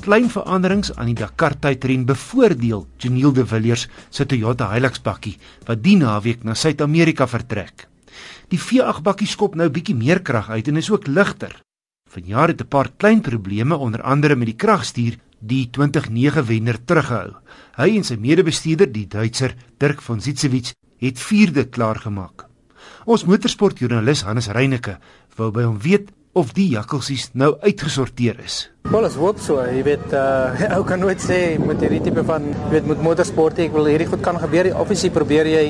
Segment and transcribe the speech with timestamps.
[0.00, 5.34] Klein veranderings aan die Dakar tydren bevoordeel Janiel de Villiers se Toyota Hilux bakkie
[5.68, 7.84] wat die naweek na Suid-Amerika vertrek.
[8.48, 11.52] Die V8 bakkie skop nou bietjie meer krag uit en is ook ligter.
[12.08, 17.34] Vanjaar het 'n paar klein probleme onder andere met die kragstuur die 2009 wenner teruggehou.
[17.76, 22.46] Hy en sy mede-bestuurder, die Duitser Dirk von Sitzewitz, het vierde klaar gemaak.
[23.04, 24.98] Ons motorsportjoernalis Hannes Reyneke
[25.36, 28.68] wou by hom weet of die jakkalsies nou uitgesorteer is.
[28.90, 29.58] Wel, ek hoop so.
[29.66, 33.58] Jy weet, uh ou kan nooit sê met hierdie tipe van, jy weet, met motorsport,
[33.64, 34.70] ek wil hierdie goed kan gebeur.
[34.78, 35.64] Obviously probeer jy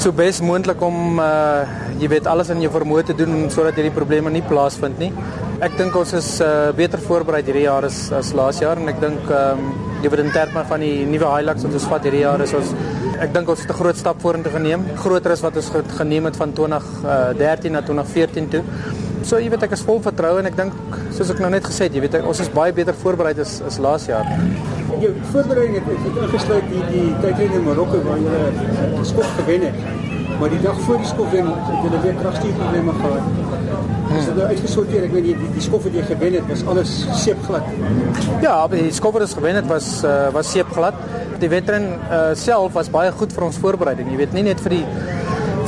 [0.00, 1.66] so bes moontlik om uh
[2.00, 5.10] jy weet alles in jou vermoë te doen sodat hierdie probleme nie plaasvind nie.
[5.60, 9.02] Ek dink ons is uh beter voorberei hierdie jaar as as laas jaar en ek
[9.02, 12.22] dink ehm um, jy weet in terme van die nuwe Hilux wat ons vat hierdie
[12.22, 12.70] jaar is ons
[13.20, 16.36] ek dink ons het 'n groot stap vorentoe geneem, groter as wat ons geneem het
[16.36, 18.62] van 2013 na 2014 toe.
[19.30, 21.86] So jy weet ek is vol vertroue en ek dink soos ek nou net gesê
[21.86, 24.26] het, jy weet ons is baie beter voorberei as as laas jaar.
[24.98, 28.40] Jou voorbereiding het, het ingesluit die die tydren in Marokko waar jy
[28.88, 29.78] 'n skop gewen het.
[30.40, 33.22] Maar die dag voor die skop wen het jy weer kragstuurprobleme gehad.
[34.18, 35.04] Is dit nou uitgesorteer?
[35.04, 37.70] Ek weet die die, die skof wat jy gewen het was alles seepglad.
[38.42, 40.94] Ja, die skof wat ons gewen het was uh, was seepglad.
[41.38, 44.10] Die wedren uh, self was baie goed vir ons voorbereiding.
[44.10, 44.84] Jy weet nie net vir die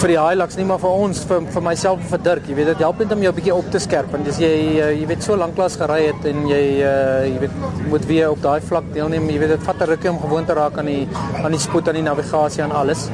[0.00, 2.84] vir die Hilux nie maar vir ons vir vir myself vir Dirk jy weet dit
[2.86, 5.36] help net om jou bietjie op te skerp want as jy uh, jy weet so
[5.36, 7.58] lank klas gery het en jy uh, jy weet
[7.92, 10.56] moet weer op daai vlak deelneem jy weet dit vat 'n rukkie om gewoon te
[10.56, 11.04] raak aan die
[11.42, 13.10] aan die spoed aan die navigasie en alles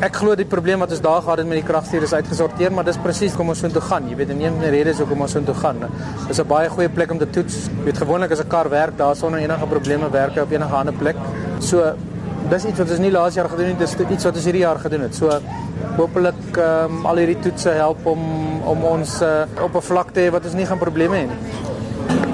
[0.00, 2.86] Ek glo die probleem wat ons daar gehad het met die kragstuur is uitgesorteer, maar
[2.88, 4.06] dis presies kom ons toe gaan.
[4.08, 5.76] Jy weet, en een die redes hoekom ons toe gaan.
[6.26, 7.68] Dis 'n baie goeie plek om te toets.
[7.68, 10.94] Jy weet gewoonlik as 'n kar werk daar sonder enige probleme werk op enige ander
[10.94, 11.16] plek.
[11.58, 11.92] So
[12.48, 14.78] dis iets wat ons nie laas jaar gedoen het, dis iets wat ons hierdie jaar
[14.78, 15.14] gedoen het.
[15.14, 15.28] So
[15.96, 18.22] hopelik ehm um, al hierdie toetse help om
[18.70, 21.40] om ons uh, op 'n vlak te hê wat ons nie gaan probleme hê nie.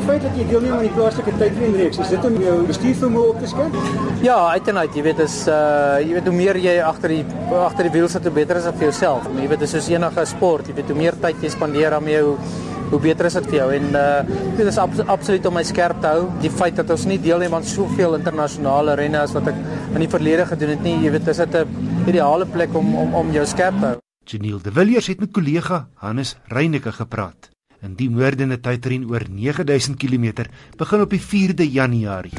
[0.06, 3.48] Feit dat jy deelneem aan die plaaslike tydrenreeks, is dit om jou bestuurvermoë op te
[3.50, 3.74] skerp?
[4.22, 7.24] Ja, uiteindelik, jy weet is uh jy weet hoe meer jy agter die
[7.64, 9.26] agter die wiel sit, hoe beter is dit vir jouself.
[9.34, 12.06] Jy weet dit is soos enige sport, jy weet hoe meer tyd jy spandeer aan
[12.06, 12.36] jou
[12.90, 14.04] hoe beter is dit vir jou en uh
[14.56, 16.28] dit is abs absoluut om my skerp te hou.
[16.40, 19.58] Die feit dat ons nie deelneem aan soveel internasionale renne as wat ek
[19.94, 23.14] in die verlede gedoen het nie, jy weet, is dit 'n ideale plek om om
[23.14, 23.98] om jou skerp te hou.
[24.24, 27.50] Janiel De Villiers het met kollega Hannes Reyneke gepraat.
[27.82, 30.46] In die moordende tydren oor 9000 km
[30.76, 32.32] begin op die 4de Januarie.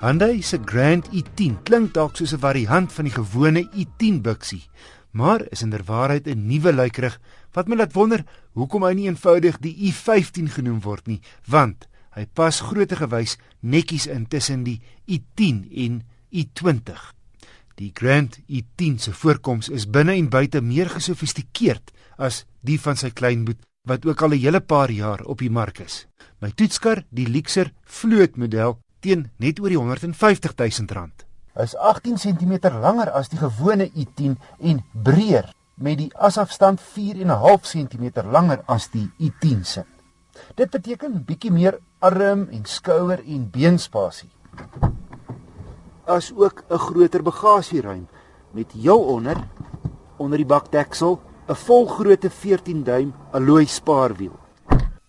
[0.00, 4.62] Hyundai se Grand i10 klink dalk soos 'n variant van die gewone i10 buksie,
[5.10, 7.20] maar is inderwaarheid 'n nuwe luikerig
[7.52, 12.26] wat my laat wonder hoekom hy nie eenvoudig die i15 genoem word nie, want hy
[12.32, 16.02] pas grootte gewys netjies in tussen die i10 en
[16.32, 17.12] i20.
[17.76, 23.10] Die Grand i10 se voorkoms is binne en buite meer gesofistikeerd as die van sy
[23.10, 26.06] kleinboet wat ook al 'n hele paar jaar op die mark is.
[26.40, 31.25] My toetskar, die Lexer vloot model teen net oor die 150 000 rand
[31.62, 38.24] is 18 cm langer as die gewone i10 en breër met die asafstand 4.5 cm
[38.32, 39.84] langer as die i10 se.
[40.56, 44.30] Dit beteken bietjie meer arm en skouer en beenspasie.
[46.04, 48.06] As ook 'n groter bagasieruim
[48.52, 49.36] met heel onder
[50.16, 54.36] onder die bakdeksel 'n volgrootte 14 duim alloy spaarwiel.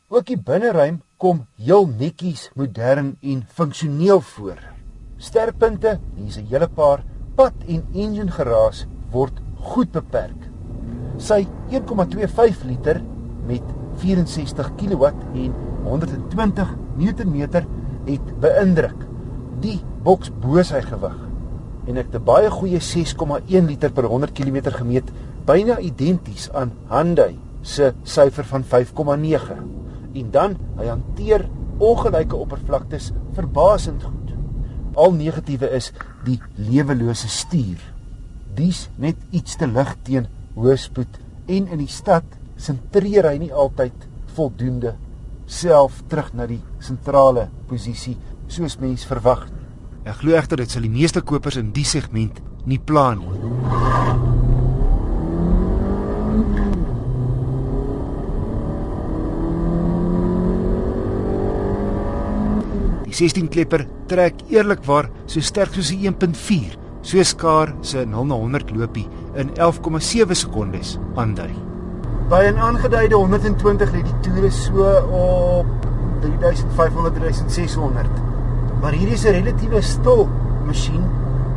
[0.08, 4.77] Ook die binneruim kom heel netjies, modern en funksioneel voor.
[5.18, 7.04] Sterkpunte, hier's 'n hele paar
[7.36, 10.38] pad en engine geraas word goed beperk.
[11.18, 13.02] Sy 1,25 liter
[13.48, 13.64] met
[13.98, 17.66] 64 kW en 120 Nm
[18.06, 19.08] het beïndruk.
[19.60, 21.18] Die boks bo sy gewig
[21.88, 25.12] en ek 'n baie goeie 6,1 liter per 100 km gemeet,
[25.46, 29.58] byna identies aan Hyundai se syfer van 5,9.
[30.14, 31.50] En dan hy hanteer
[31.80, 34.27] ongelyke oppervlaktes verbasend goed
[34.98, 35.92] al negatiewe is
[36.26, 37.80] die lewelose stuur.
[38.58, 40.28] Dis net iets te lig teen
[40.58, 42.26] hoë spoed en in die stad
[42.58, 44.08] sentreer hy nie altyd
[44.38, 44.96] voldoende
[45.48, 48.18] self terug na die sentrale posisie
[48.52, 49.46] soos mens verwag.
[50.08, 53.38] Ek glo egter dit sal die meeste kopers in die segment nie plan nie.
[63.08, 68.36] Die 16 klepper trek eerlikwaar so sterk soos 'n 1.4, so skaar se 0 na
[68.36, 71.56] 100 lopie in 11,7 sekondes aandui.
[72.30, 75.66] By 'n aangeduide 120 lê die toere so op
[76.22, 78.12] 3500-3600.
[78.82, 80.28] Maar hier is 'n relatiewe stil
[80.66, 81.04] masjien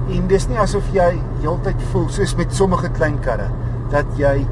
[0.09, 3.51] en dis nie asof jy heeltyd voel soos met sommige klein karre
[3.91, 4.47] dat jy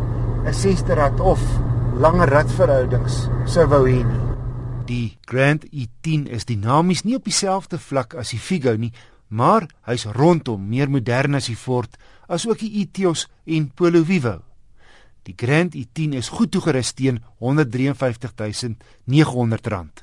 [0.47, 1.41] 'n sesde rad of
[2.01, 4.28] langer radverhoudings sou wou hê nie.
[4.89, 8.89] Die Grand E10 is dinamies nie op dieselfde vlak as die Figo nie,
[9.29, 11.93] maar hy's rondom meer modern as die Ford,
[12.25, 14.41] asook die Etios en Polo Vivo.
[15.29, 20.01] Die Grand E10 is goed toegerus teen R153900.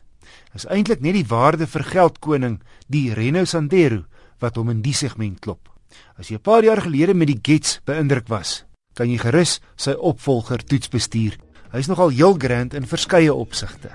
[0.53, 4.05] Is eintlik net die waarde vir geldkoning, die Renault Sandero,
[4.37, 5.65] wat hom in die segment klop.
[6.13, 9.95] As jy 'n paar jaar gelede met die Gets beïndruk was, kan jy gerus sy
[9.97, 11.37] opvolger toets bestuur.
[11.71, 13.89] Hy's nogal heel grand in verskeie opsigte.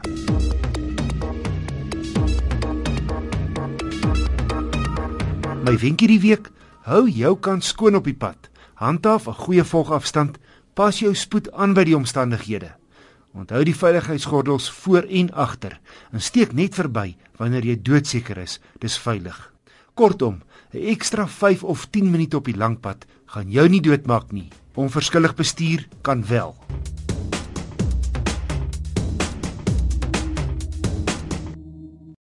[5.70, 6.48] My wenk hierdie week,
[6.82, 8.48] hou jou kant skoon op die pad.
[8.82, 10.40] Handhaaf 'n goeie volgafstand
[10.74, 12.74] Pas jou spoed aan by die omstandighede.
[13.32, 15.78] Onthou die veiligheidsgordels voor en agter
[16.12, 19.52] en steek net verby wanneer jy doodseker is dis veilig.
[19.94, 20.42] Kortom,
[20.74, 24.48] 'n ekstra 5 of 10 minute op die lang pad gaan jou nie doodmaak nie.
[24.74, 26.56] Onverskillig bestuur kan wel.